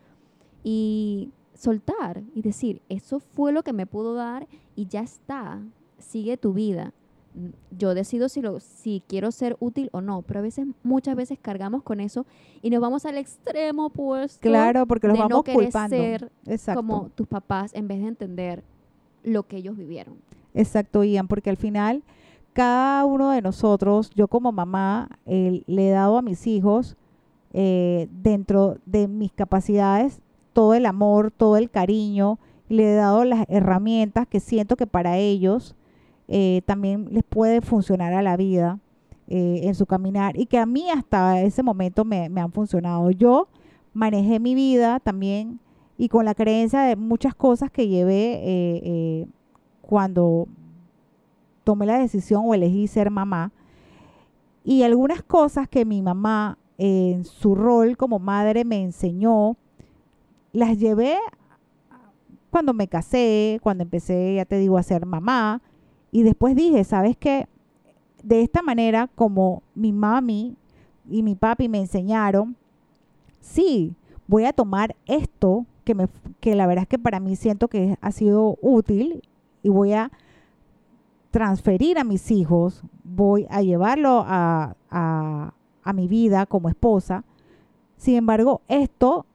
Y 0.65 1.31
soltar 1.61 2.23
y 2.35 2.41
decir, 2.41 2.81
eso 2.89 3.21
fue 3.21 3.53
lo 3.53 3.63
que 3.63 3.75
me 3.75 3.87
pudo 3.87 4.15
dar 4.15 4.49
y 4.75 4.87
ya 4.87 5.01
está, 5.01 5.61
sigue 5.99 6.39
tu 6.39 6.55
vida. 6.55 6.95
Yo 7.71 7.95
decido 7.95 8.29
si, 8.29 8.41
lo, 8.41 8.59
si 8.61 9.03
quiero 9.07 9.31
ser 9.31 9.57
útil 9.61 9.91
o 9.93 10.01
no, 10.01 10.23
pero 10.23 10.41
a 10.41 10.43
veces, 10.43 10.67
muchas 10.83 11.15
veces 11.17 11.39
cargamos 11.41 11.83
con 11.83 12.01
eso 12.01 12.25
y 12.63 12.71
nos 12.71 12.81
vamos 12.81 13.05
al 13.05 13.19
extremo 13.19 13.87
opuesto 13.87 14.41
Claro, 14.41 14.87
porque 14.87 15.07
los 15.07 15.17
de 15.17 15.23
vamos 15.23 15.45
culpando. 15.45 15.97
ser 15.97 16.33
Exacto. 16.47 16.81
como 16.81 17.11
tus 17.15 17.29
papás 17.29 17.73
en 17.75 17.87
vez 17.87 18.01
de 18.01 18.09
entender 18.09 18.65
lo 19.23 19.43
que 19.43 19.59
ellos 19.59 19.77
vivieron. 19.77 20.17
Exacto, 20.55 21.05
Ian, 21.05 21.29
porque 21.29 21.51
al 21.51 21.59
final 21.59 22.03
cada 22.55 23.05
uno 23.05 23.31
de 23.31 23.43
nosotros, 23.43 24.11
yo 24.15 24.29
como 24.29 24.51
mamá, 24.51 25.11
eh, 25.27 25.63
le 25.67 25.89
he 25.89 25.93
dado 25.93 26.17
a 26.17 26.23
mis 26.23 26.47
hijos 26.47 26.97
eh, 27.53 28.09
dentro 28.11 28.79
de 28.87 29.09
mis 29.09 29.31
capacidades 29.31 30.21
todo 30.53 30.75
el 30.75 30.87
amor, 30.87 31.31
todo 31.31 31.57
el 31.57 31.71
cariño, 31.71 32.39
le 32.69 32.93
he 32.93 32.95
dado 32.95 33.25
las 33.25 33.45
herramientas 33.49 34.27
que 34.29 34.41
siento 34.41 34.77
que 34.77 34.87
para 34.87 35.19
ellos 35.19 35.75
eh, 36.29 36.63
también 36.67 37.09
les 37.11 37.25
puede 37.25 37.61
funcionar 37.61 38.15
a 38.15 38.23
la 38.23 38.37
vida 38.37 38.79
eh, 39.27 39.63
en 39.65 39.75
su 39.75 39.87
caminar 39.87 40.39
y 40.39 40.47
que 40.47 40.59
a 40.59 40.67
mí 40.67 40.89
hasta 40.89 41.41
ese 41.43 41.63
momento 41.63 42.05
me, 42.05 42.27
han 42.27 42.53
funcionado. 42.53 43.11
Yo 43.11 43.49
manejé 43.93 44.39
mi 44.39 44.55
vida 44.55 45.01
también 45.01 45.59
y 45.99 46.09
con 46.09 46.25
la 46.25 46.35
creencia 46.35 46.83
de 46.83 46.95
muchas 46.95 47.35
cosas 47.35 47.71
que 47.73 47.89
llevé 47.89 48.41
eh, 48.45 49.27
cuando 49.83 50.47
tomé 51.65 51.87
la 51.87 51.99
decisión 51.99 52.45
o 52.47 52.55
elegí 52.55 52.87
ser 52.87 53.11
mamá. 53.11 53.53
Y 54.63 54.85
algunas 54.85 55.23
cosas 55.23 55.69
que 55.69 55.85
mi 55.85 56.03
mamá 56.03 56.57
en 56.79 57.25
su 57.25 57.55
rol 57.55 57.97
como 57.97 58.19
madre 58.21 58.65
me 58.65 58.83
enseñó, 58.83 59.57
las 60.53 60.79
llevé 60.79 61.17
cuando 62.51 62.75
me 62.75 62.89
casé, 62.89 63.61
cuando 63.63 63.83
empecé, 63.83 64.35
ya 64.35 64.45
te 64.45 64.59
digo, 64.59 64.77
a 64.77 64.83
ser 64.83 65.07
mamá. 65.07 65.63
Y 66.11 66.23
después 66.23 66.57
dije, 66.57 66.83
¿sabes 66.85 67.17
qué? 67.17 67.47
De 68.23 68.43
esta 68.43 68.63
manera, 68.63 69.09
como 69.15 69.63
mi 69.75 69.93
mami 69.93 70.57
y 71.09 71.23
mi 71.23 71.35
papi 71.35 71.69
me 71.69 71.79
enseñaron, 71.79 72.57
sí, 73.41 73.95
voy 74.27 74.45
a 74.45 74.53
tomar 74.53 74.97
esto 75.07 75.67
que, 75.85 75.95
me, 75.95 76.09
que 76.41 76.55
la 76.55 76.67
verdad 76.67 76.83
es 76.83 76.89
que 76.89 76.99
para 76.99 77.21
mí 77.21 77.37
siento 77.37 77.69
que 77.69 77.97
ha 78.01 78.13
sido 78.13 78.59
útil 78.61 79.23
y 79.63 79.69
voy 79.69 79.93
a 79.93 80.11
transferir 81.31 81.99
a 81.99 82.05
mis 82.05 82.31
hijos, 82.31 82.83
voy 83.05 83.47
a 83.51 83.63
llevarlo 83.63 84.25
a, 84.27 84.77
a, 84.91 85.55
a 85.83 85.93
mi 85.93 86.09
vida 86.09 86.47
como 86.47 86.69
esposa. 86.69 87.25
Sin 87.97 88.17
embargo, 88.17 88.63
esto, 88.69 89.27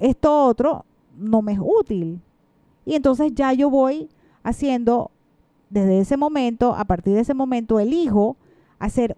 esto 0.00 0.46
otro 0.46 0.84
no 1.16 1.42
me 1.42 1.52
es 1.52 1.60
útil. 1.62 2.20
Y 2.84 2.94
entonces 2.94 3.32
ya 3.34 3.52
yo 3.52 3.70
voy 3.70 4.08
haciendo, 4.42 5.10
desde 5.70 6.00
ese 6.00 6.16
momento, 6.16 6.74
a 6.74 6.84
partir 6.84 7.14
de 7.14 7.20
ese 7.20 7.34
momento, 7.34 7.80
elijo 7.80 8.36
hacer 8.78 9.16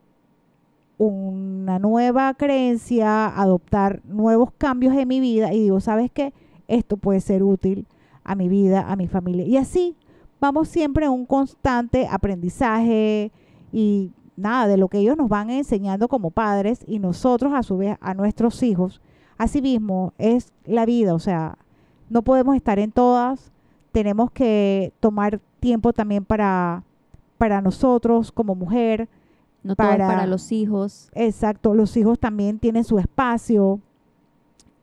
una 0.99 1.79
nueva 1.79 2.33
creencia, 2.35 3.27
adoptar 3.27 4.01
nuevos 4.05 4.51
cambios 4.57 4.95
en 4.97 5.09
mi 5.09 5.21
vida 5.21 5.53
y 5.53 5.61
digo, 5.61 5.81
¿sabes 5.81 6.11
qué? 6.11 6.33
Esto 6.69 6.97
puede 6.97 7.21
ser 7.21 7.43
útil 7.43 7.87
a 8.25 8.35
mi 8.35 8.49
vida, 8.49 8.91
a 8.91 8.97
mi 8.97 9.07
familia. 9.07 9.45
Y 9.45 9.57
así 9.57 9.97
vamos 10.41 10.69
siempre 10.69 11.07
en 11.07 11.13
un 11.13 11.27
constante 11.27 12.09
aprendizaje 12.11 13.31
y 13.73 14.13
nada, 14.37 14.67
de 14.67 14.77
lo 14.77 14.89
que 14.89 14.99
ellos 14.99 15.17
nos 15.17 15.29
van 15.29 15.51
enseñando 15.51 16.09
como 16.09 16.31
padres 16.31 16.85
y 16.87 16.99
nosotros 16.99 17.53
a 17.55 17.63
su 17.63 17.77
vez 17.79 17.97
a 18.01 18.15
nuestros 18.15 18.63
hijos. 18.63 19.01
Asimismo, 19.39 20.13
es 20.19 20.53
la 20.65 20.87
vida, 20.87 21.15
o 21.15 21.19
sea, 21.19 21.59
no 22.09 22.23
podemos 22.23 22.57
estar 22.57 22.79
en 22.79 22.93
todas, 22.93 23.51
tenemos 23.93 24.31
que 24.31 24.93
tomar 25.01 25.41
tiempo 25.61 25.93
también 25.93 26.25
para, 26.25 26.83
para 27.39 27.61
nosotros 27.61 28.33
como 28.33 28.55
mujer. 28.55 29.09
No 29.63 29.75
Para- 29.75 30.07
para 30.07 30.27
los 30.27 30.53
hijos. 30.53 31.11
Exacto, 31.15 31.75
los 31.75 31.97
hijos 31.97 32.19
también 32.21 32.59
tienen 32.61 32.85
su 32.85 32.99
espacio 33.01 33.81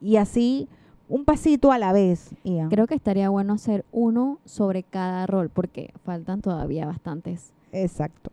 y 0.01 0.17
así 0.17 0.67
un 1.07 1.23
pasito 1.25 1.71
a 1.71 1.77
la 1.77 1.93
vez. 1.93 2.31
Ian. 2.43 2.69
Creo 2.69 2.85
que 2.87 2.95
estaría 2.95 3.29
bueno 3.29 3.53
hacer 3.53 3.85
uno 3.91 4.39
sobre 4.45 4.83
cada 4.83 5.25
rol, 5.25 5.49
porque 5.49 5.93
faltan 6.03 6.41
todavía 6.41 6.85
bastantes. 6.85 7.53
Exacto. 7.71 8.29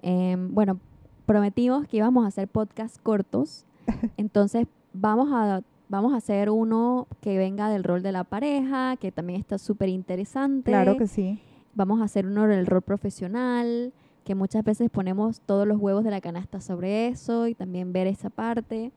Em, 0.00 0.54
bueno, 0.54 0.78
prometimos 1.26 1.86
que 1.86 1.98
íbamos 1.98 2.24
a 2.24 2.28
hacer 2.28 2.48
podcasts 2.48 2.98
cortos, 3.02 3.66
entonces 4.16 4.66
vamos 4.92 5.28
a, 5.32 5.62
vamos 5.88 6.12
a 6.12 6.16
hacer 6.16 6.50
uno 6.50 7.06
que 7.20 7.38
venga 7.38 7.68
del 7.68 7.84
rol 7.84 8.02
de 8.02 8.12
la 8.12 8.24
pareja, 8.24 8.96
que 8.96 9.12
también 9.12 9.40
está 9.40 9.58
súper 9.58 9.88
interesante. 9.88 10.70
Claro 10.70 10.96
que 10.96 11.06
sí. 11.06 11.40
Vamos 11.74 12.00
a 12.00 12.04
hacer 12.04 12.26
uno 12.26 12.46
del 12.46 12.66
rol 12.66 12.82
profesional, 12.82 13.92
que 14.24 14.34
muchas 14.34 14.62
veces 14.64 14.90
ponemos 14.90 15.40
todos 15.40 15.66
los 15.66 15.78
huevos 15.78 16.04
de 16.04 16.10
la 16.10 16.20
canasta 16.20 16.60
sobre 16.60 17.08
eso 17.08 17.46
y 17.48 17.54
también 17.54 17.92
ver 17.92 18.06
esa 18.06 18.30
parte. 18.30 18.92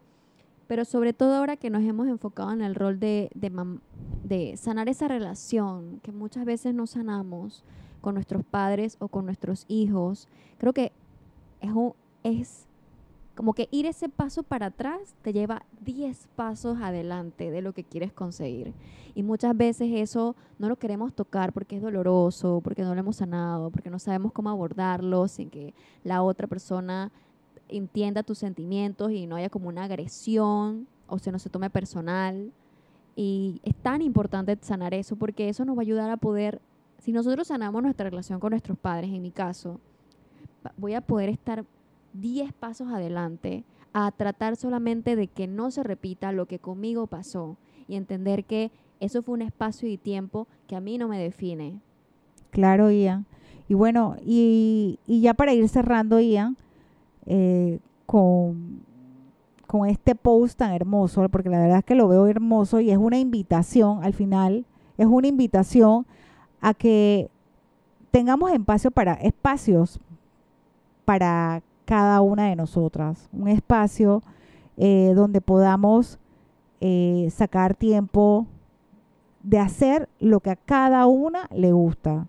Pero 0.68 0.84
sobre 0.84 1.14
todo 1.14 1.36
ahora 1.36 1.58
que 1.58 1.70
nos 1.70 1.84
hemos 1.84 2.08
enfocado 2.08 2.52
en 2.52 2.62
el 2.62 2.75
rol 2.75 3.00
de, 3.00 3.30
de, 3.36 3.52
de 4.24 4.58
sanar 4.58 4.90
esa 4.90 5.08
relación 5.08 6.00
que 6.02 6.12
muchas 6.12 6.44
veces 6.46 6.74
no 6.74 6.88
sanamos 6.88 7.64
con 8.02 8.16
nuestros 8.16 8.44
padres 8.44 8.98
o 9.00 9.08
con 9.08 9.25
nuestros 9.25 9.66
hijos, 9.68 10.28
creo 10.58 10.74
que 10.74 10.92
es, 11.62 11.72
un- 11.72 11.94
es 12.24 12.68
como 13.36 13.54
que 13.54 13.68
ir 13.72 13.86
ese 13.86 14.10
paso 14.10 14.44
para 14.44 14.68
atrás 14.68 15.15
te 15.22 15.34
lleva 15.34 15.63
10 15.82 16.30
pasos 16.36 16.77
adelante 16.82 17.51
de 17.51 17.62
lo 17.62 17.74
que 17.74 17.84
quieres 17.84 18.13
conseguir. 18.13 18.74
Y 19.13 19.24
muchas 19.24 19.56
veces 19.56 19.89
eso 19.94 20.36
no 20.58 20.70
lo 20.70 20.77
queremos 20.77 21.13
tocar 21.13 21.51
porque 21.51 21.75
es 21.75 21.82
doloroso, 21.82 22.62
porque 22.63 22.84
no 22.84 22.94
lo 22.94 23.00
hemos 23.00 23.18
sanado, 23.18 23.70
porque 23.70 23.89
no 23.89 24.00
sabemos 24.00 24.32
cómo 24.32 24.50
abordarlo 24.50 25.27
sin 25.27 25.50
que 25.50 25.74
la 26.04 26.24
otra 26.24 26.48
persona 26.48 27.12
entienda 27.68 28.24
tus 28.24 28.38
sentimientos 28.38 29.12
y 29.12 29.27
no 29.27 29.36
haya 29.36 29.50
como 29.50 29.70
una 29.70 29.84
agresión 29.84 30.88
o 31.08 31.20
se 31.20 31.32
no 31.32 31.39
se 31.39 31.50
tome 31.50 31.70
personal. 31.70 32.51
Y 33.18 33.60
es 33.63 33.75
tan 33.75 34.01
importante 34.01 34.58
sanar 34.62 34.94
eso 34.94 35.15
porque 35.18 35.50
eso 35.50 35.65
nos 35.65 35.77
va 35.77 35.82
a 35.82 35.84
ayudar 35.84 36.10
a 36.10 36.18
poder, 36.18 36.62
si 37.00 37.12
nosotros 37.12 37.48
sanamos 37.48 37.84
nuestra 37.84 38.10
relación 38.10 38.39
con 38.39 38.51
nuestros 38.51 38.77
padres, 38.77 39.12
en 39.12 39.22
mi 39.22 39.32
caso, 39.32 39.80
voy 40.77 40.94
a 40.94 41.01
poder 41.01 41.30
estar 41.30 41.65
10 42.19 42.53
pasos 42.53 42.91
adelante 42.91 43.63
a 43.93 44.12
tratar 44.12 44.55
solamente 44.55 45.15
de 45.15 45.27
que 45.27 45.48
no 45.48 45.72
se 45.72 45.84
repita 45.84 46.31
lo 46.31 46.48
que 46.48 46.60
conmigo 46.60 47.07
pasó 47.07 47.57
y 47.88 47.95
entender 47.95 48.45
que 48.45 48.72
eso 49.00 49.22
fue 49.22 49.36
un 49.36 49.41
espacio 49.41 49.88
y 49.88 49.98
tiempo 49.98 50.48
que 50.67 50.75
a 50.75 50.81
mí 50.81 50.98
no 50.98 51.07
me 51.07 51.19
define. 51.19 51.79
Claro, 52.51 52.91
Ian. 52.91 53.25
Y 53.67 53.74
bueno, 53.74 54.15
y, 54.24 55.00
y 55.07 55.22
ya 55.22 55.34
para 55.34 55.53
ir 55.53 55.67
cerrando, 55.69 56.19
Ian, 56.19 56.57
eh, 57.25 57.79
con, 58.05 58.81
con 59.65 59.88
este 59.89 60.15
post 60.15 60.57
tan 60.57 60.72
hermoso, 60.72 61.27
porque 61.29 61.50
la 61.50 61.60
verdad 61.60 61.79
es 61.79 61.86
que 61.86 61.95
lo 61.95 62.07
veo 62.07 62.27
hermoso 62.27 62.79
y 62.79 62.91
es 62.91 62.98
una 62.98 63.17
invitación 63.17 64.03
al 64.03 64.13
final, 64.13 64.65
es 64.98 65.07
una 65.07 65.27
invitación 65.27 66.05
a 66.62 66.74
que 66.74 67.29
tengamos 68.12 68.51
espacio 68.51 68.91
para 68.91 69.13
espacios 69.15 70.00
para 71.03 71.62
cada 71.86 72.22
una 72.22 72.50
de 72.50 72.56
nosotras, 72.56 73.30
un 73.32 73.48
espacio 73.48 74.22
eh, 74.77 75.13
donde 75.15 75.42
podamos 75.42 76.20
eh, 76.82 77.30
sacar 77.32 77.75
tiempo 77.75 78.48
de 79.44 79.60
hacer 79.60 80.10
lo 80.20 80.39
que 80.39 80.50
a 80.50 80.56
cada 80.56 81.06
una 81.06 81.48
le 81.56 81.72
gusta. 81.72 82.27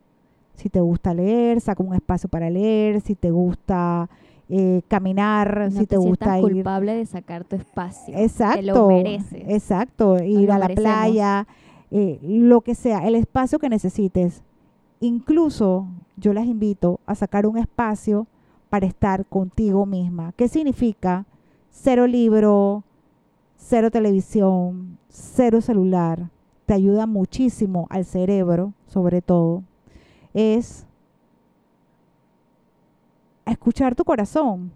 Si 0.55 0.69
te 0.69 0.81
gusta 0.81 1.13
leer, 1.15 1.61
saca 1.61 1.83
un 1.83 1.95
espacio 1.95 2.29
para 2.29 2.49
leer. 2.51 3.01
Si 3.01 3.15
te 3.15 3.31
gusta 3.31 4.09
eh, 4.49 4.83
caminar, 4.89 5.71
No 5.73 5.81
si 5.81 5.87
te, 5.87 5.97
gusta 5.97 6.39
ir. 6.39 6.45
culpable 6.45 6.95
de 6.95 7.07
sacar 7.07 7.45
tu 7.45 7.57
espacio. 7.57 8.17
Exacto. 8.17 8.61
Te 8.61 8.67
lo 8.67 8.89
mereces. 8.89 9.45
Exacto. 9.49 10.23
Ir 10.23 10.51
a 10.53 10.59
la 10.59 10.69
merecemos. 10.69 10.93
playa, 10.93 11.47
eh, 11.91 12.19
lo 12.23 12.61
que 12.61 12.75
sea, 12.75 13.07
el 13.07 13.15
espacio 13.15 13.59
que 13.59 13.69
necesites. 13.69 14.43
Incluso 15.01 15.87
yo 16.17 16.33
las 16.33 16.47
invito 16.47 17.01
a 17.07 17.15
sacar 17.15 17.47
un 17.47 17.59
espacio 17.59 18.27
para 18.77 18.89
estar 18.89 19.25
contigo 19.25 19.87
misma. 19.87 20.33
¿Qué 20.37 20.49
significa? 20.49 21.25
Cero 21.71 22.07
libro, 22.07 22.85
cero 23.57 23.91
televisión, 23.91 24.99
cero 25.09 25.63
celular. 25.63 26.29
Te 26.67 26.75
ayuda 26.75 27.07
muchísimo 27.07 27.87
al 27.89 28.05
cerebro, 28.05 28.75
sobre 28.87 29.23
todo. 29.23 29.63
Es 30.35 30.85
escuchar 33.47 33.95
tu 33.95 34.05
corazón, 34.05 34.73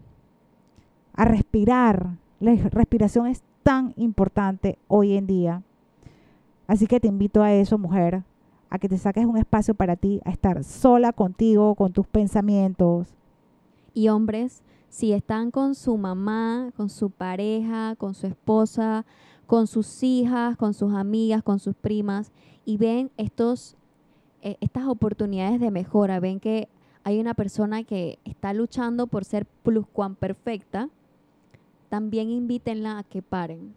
a 1.13 1.27
respirar. 1.27 2.17
La 2.39 2.55
respiración 2.55 3.27
es 3.27 3.43
tan 3.63 3.93
importante 3.99 4.79
hoy 4.89 5.15
en 5.15 5.27
día. 5.27 5.63
Así 6.67 6.87
que 6.87 7.01
te 7.01 7.09
invito 7.09 7.43
a 7.43 7.53
eso, 7.53 7.77
mujer, 7.77 8.23
a 8.71 8.79
que 8.79 8.89
te 8.89 8.97
saques 8.97 9.27
un 9.27 9.37
espacio 9.37 9.75
para 9.75 9.97
ti, 9.97 10.23
a 10.25 10.31
estar 10.31 10.65
sola 10.65 11.13
contigo, 11.13 11.75
con 11.75 11.93
tus 11.93 12.07
pensamientos. 12.07 13.20
Y 13.95 14.09
hombres, 14.09 14.63
si 14.89 15.13
están 15.13 15.51
con 15.51 15.75
su 15.75 15.97
mamá, 15.97 16.73
con 16.77 16.89
su 16.89 17.11
pareja, 17.11 17.95
con 17.97 18.15
su 18.15 18.27
esposa, 18.27 19.05
con 19.47 19.67
sus 19.67 20.03
hijas, 20.03 20.57
con 20.57 20.75
sus 20.75 20.95
amigas, 20.95 21.43
con 21.43 21.59
sus 21.59 21.75
primas, 21.75 22.33
y 22.65 22.77
ven 22.77 23.11
estos, 23.17 23.77
eh, 24.43 24.57
estas 24.61 24.87
oportunidades 24.87 25.61
de 25.61 25.71
mejora, 25.71 26.21
ven 26.21 26.41
que 26.41 26.69
hay 27.03 27.19
una 27.19 27.35
persona 27.35 27.83
que 27.83 28.19
está 28.25 28.53
luchando 28.53 29.07
por 29.07 29.25
ser 29.25 29.47
perfecta, 30.19 30.89
también 31.89 32.31
invítenla 32.31 32.99
a 32.99 33.03
que 33.03 33.23
paren. 33.23 33.75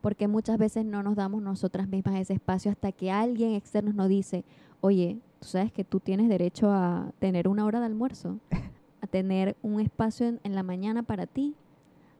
Porque 0.00 0.28
muchas 0.28 0.58
veces 0.58 0.84
no 0.84 1.02
nos 1.02 1.16
damos 1.16 1.42
nosotras 1.42 1.88
mismas 1.88 2.16
ese 2.16 2.34
espacio 2.34 2.70
hasta 2.70 2.92
que 2.92 3.10
alguien 3.10 3.52
externo 3.54 3.92
nos 3.92 4.08
dice, 4.08 4.44
oye, 4.80 5.18
tú 5.40 5.48
sabes 5.48 5.72
que 5.72 5.84
tú 5.84 5.98
tienes 5.98 6.28
derecho 6.28 6.70
a 6.70 7.10
tener 7.18 7.48
una 7.48 7.64
hora 7.64 7.80
de 7.80 7.86
almuerzo, 7.86 8.38
a 9.04 9.06
tener 9.06 9.56
un 9.62 9.80
espacio 9.80 10.38
en, 10.42 10.54
la 10.54 10.62
mañana 10.62 11.02
para 11.02 11.26
ti, 11.26 11.54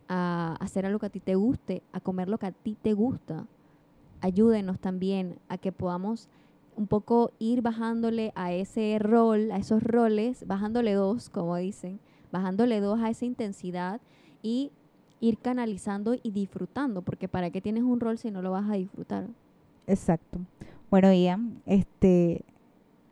a 0.08 0.56
hacer 0.60 0.84
algo 0.86 0.98
que 0.98 1.06
a 1.06 1.10
ti 1.10 1.20
te 1.20 1.34
guste, 1.34 1.82
a 1.92 2.00
comer 2.00 2.28
lo 2.28 2.38
que 2.38 2.46
a 2.46 2.52
ti 2.52 2.76
te 2.80 2.92
gusta. 2.92 3.46
Ayúdenos 4.20 4.78
también 4.78 5.38
a 5.48 5.58
que 5.58 5.72
podamos 5.72 6.28
un 6.76 6.86
poco 6.86 7.32
ir 7.38 7.62
bajándole 7.62 8.32
a 8.34 8.52
ese 8.52 8.98
rol, 8.98 9.50
a 9.50 9.56
esos 9.56 9.82
roles, 9.82 10.46
bajándole 10.46 10.92
dos, 10.92 11.30
como 11.30 11.56
dicen, 11.56 12.00
bajándole 12.30 12.80
dos 12.80 13.00
a 13.00 13.10
esa 13.10 13.24
intensidad 13.24 14.00
y 14.42 14.70
ir 15.20 15.38
canalizando 15.38 16.16
y 16.22 16.32
disfrutando, 16.32 17.00
porque 17.00 17.28
¿para 17.28 17.50
qué 17.50 17.60
tienes 17.60 17.84
un 17.84 18.00
rol 18.00 18.18
si 18.18 18.30
no 18.30 18.42
lo 18.42 18.50
vas 18.50 18.68
a 18.68 18.74
disfrutar? 18.74 19.28
Exacto. 19.86 20.38
Bueno, 20.90 21.12
Ian, 21.12 21.62
este, 21.64 22.44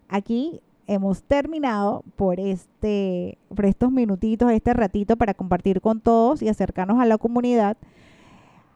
aquí 0.08 0.60
hemos 0.86 1.22
terminado 1.22 2.04
por 2.16 2.40
este, 2.40 3.38
por 3.54 3.66
estos 3.66 3.90
minutitos, 3.90 4.50
este 4.50 4.72
ratito 4.72 5.16
para 5.16 5.34
compartir 5.34 5.80
con 5.80 6.00
todos 6.00 6.42
y 6.42 6.48
acercarnos 6.48 7.00
a 7.00 7.06
la 7.06 7.18
comunidad. 7.18 7.76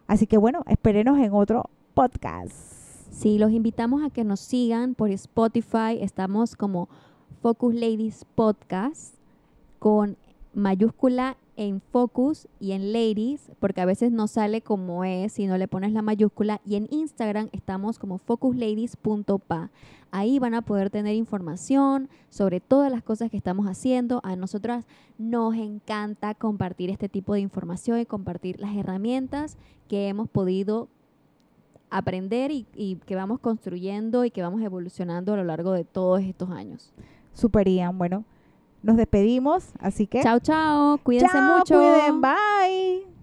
Así 0.06 0.26
que 0.26 0.36
bueno, 0.36 0.62
espérenos 0.68 1.18
en 1.18 1.32
otro 1.32 1.70
podcast. 1.94 2.52
Sí, 3.10 3.38
los 3.38 3.50
invitamos 3.50 4.04
a 4.04 4.10
que 4.10 4.24
nos 4.24 4.40
sigan 4.40 4.94
por 4.94 5.10
Spotify. 5.10 5.98
Estamos 6.00 6.54
como 6.54 6.88
Focus 7.40 7.74
Ladies 7.74 8.26
Podcast 8.34 9.14
con 9.78 10.16
mayúscula 10.52 11.36
en 11.56 11.80
Focus 11.80 12.48
y 12.60 12.72
en 12.72 12.92
Ladies, 12.92 13.50
porque 13.58 13.80
a 13.80 13.86
veces 13.86 14.12
no 14.12 14.26
sale 14.28 14.60
como 14.60 15.04
es 15.04 15.32
si 15.32 15.46
no 15.46 15.56
le 15.58 15.68
pones 15.68 15.92
la 15.92 16.02
mayúscula. 16.02 16.60
Y 16.64 16.76
en 16.76 16.86
Instagram 16.90 17.48
estamos 17.52 17.98
como 17.98 18.18
focusladies.pa. 18.18 19.70
Ahí 20.10 20.38
van 20.38 20.54
a 20.54 20.62
poder 20.62 20.90
tener 20.90 21.14
información 21.14 22.08
sobre 22.30 22.60
todas 22.60 22.92
las 22.92 23.02
cosas 23.02 23.30
que 23.30 23.36
estamos 23.36 23.66
haciendo. 23.66 24.20
A 24.22 24.36
nosotras 24.36 24.86
nos 25.18 25.54
encanta 25.56 26.34
compartir 26.34 26.90
este 26.90 27.08
tipo 27.08 27.34
de 27.34 27.40
información 27.40 27.98
y 27.98 28.06
compartir 28.06 28.60
las 28.60 28.76
herramientas 28.76 29.56
que 29.88 30.08
hemos 30.08 30.28
podido 30.28 30.88
aprender 31.90 32.50
y, 32.50 32.66
y 32.74 32.96
que 32.96 33.16
vamos 33.16 33.40
construyendo 33.40 34.24
y 34.24 34.30
que 34.30 34.42
vamos 34.42 34.60
evolucionando 34.62 35.34
a 35.34 35.36
lo 35.36 35.44
largo 35.44 35.72
de 35.72 35.84
todos 35.84 36.20
estos 36.22 36.50
años. 36.50 36.92
Super 37.32 37.68
Ian. 37.68 37.98
Bueno, 37.98 38.24
nos 38.86 38.96
despedimos, 38.96 39.72
así 39.80 40.06
que. 40.06 40.22
Chao, 40.22 40.38
chao. 40.40 40.98
Cuídense 41.02 41.32
chao, 41.32 41.58
mucho. 41.58 41.74
Cuiden, 41.74 42.20
bye. 42.20 43.15